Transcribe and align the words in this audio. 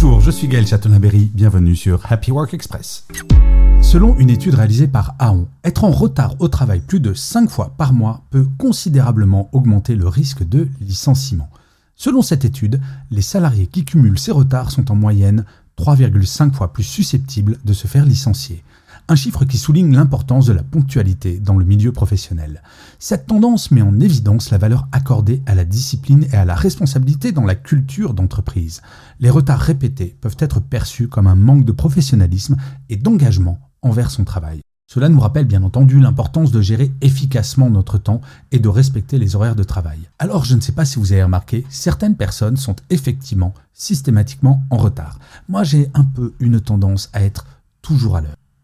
Bonjour, 0.00 0.20
je 0.20 0.30
suis 0.30 0.46
Gaël 0.46 0.64
Chatonaberry, 0.64 1.28
bienvenue 1.34 1.74
sur 1.74 2.00
Happy 2.08 2.30
Work 2.30 2.54
Express. 2.54 3.04
Selon 3.80 4.16
une 4.18 4.30
étude 4.30 4.54
réalisée 4.54 4.86
par 4.86 5.16
Aon, 5.18 5.48
être 5.64 5.82
en 5.82 5.90
retard 5.90 6.36
au 6.38 6.46
travail 6.46 6.78
plus 6.78 7.00
de 7.00 7.14
5 7.14 7.50
fois 7.50 7.74
par 7.76 7.92
mois 7.92 8.22
peut 8.30 8.46
considérablement 8.58 9.48
augmenter 9.50 9.96
le 9.96 10.06
risque 10.06 10.48
de 10.48 10.68
licenciement. 10.80 11.50
Selon 11.96 12.22
cette 12.22 12.44
étude, 12.44 12.80
les 13.10 13.22
salariés 13.22 13.66
qui 13.66 13.84
cumulent 13.84 14.20
ces 14.20 14.30
retards 14.30 14.70
sont 14.70 14.92
en 14.92 14.94
moyenne 14.94 15.44
3,5 15.76 16.52
fois 16.52 16.72
plus 16.72 16.84
susceptibles 16.84 17.58
de 17.64 17.72
se 17.72 17.88
faire 17.88 18.04
licencier. 18.04 18.62
Un 19.10 19.16
chiffre 19.16 19.46
qui 19.46 19.56
souligne 19.56 19.94
l'importance 19.94 20.44
de 20.44 20.52
la 20.52 20.62
ponctualité 20.62 21.40
dans 21.40 21.56
le 21.56 21.64
milieu 21.64 21.92
professionnel. 21.92 22.62
Cette 22.98 23.26
tendance 23.26 23.70
met 23.70 23.80
en 23.80 24.00
évidence 24.00 24.50
la 24.50 24.58
valeur 24.58 24.86
accordée 24.92 25.42
à 25.46 25.54
la 25.54 25.64
discipline 25.64 26.26
et 26.30 26.36
à 26.36 26.44
la 26.44 26.54
responsabilité 26.54 27.32
dans 27.32 27.46
la 27.46 27.54
culture 27.54 28.12
d'entreprise. 28.12 28.82
Les 29.18 29.30
retards 29.30 29.60
répétés 29.60 30.14
peuvent 30.20 30.36
être 30.38 30.60
perçus 30.60 31.08
comme 31.08 31.26
un 31.26 31.36
manque 31.36 31.64
de 31.64 31.72
professionnalisme 31.72 32.58
et 32.90 32.96
d'engagement 32.96 33.58
envers 33.80 34.10
son 34.10 34.24
travail. 34.24 34.60
Cela 34.86 35.08
nous 35.08 35.20
rappelle 35.20 35.46
bien 35.46 35.62
entendu 35.62 36.00
l'importance 36.00 36.52
de 36.52 36.60
gérer 36.60 36.92
efficacement 37.00 37.70
notre 37.70 37.96
temps 37.96 38.20
et 38.52 38.58
de 38.58 38.68
respecter 38.68 39.18
les 39.18 39.36
horaires 39.36 39.56
de 39.56 39.64
travail. 39.64 40.00
Alors 40.18 40.44
je 40.44 40.54
ne 40.54 40.60
sais 40.60 40.72
pas 40.72 40.84
si 40.84 40.98
vous 40.98 41.12
avez 41.12 41.22
remarqué, 41.22 41.64
certaines 41.70 42.16
personnes 42.16 42.58
sont 42.58 42.76
effectivement 42.90 43.54
systématiquement 43.72 44.64
en 44.68 44.76
retard. 44.76 45.18
Moi 45.48 45.64
j'ai 45.64 45.90
un 45.94 46.04
peu 46.04 46.34
une 46.40 46.60
tendance 46.60 47.08
à 47.14 47.22
être 47.22 47.46
toujours 47.80 48.16
à 48.16 48.20
l'heure. 48.20 48.36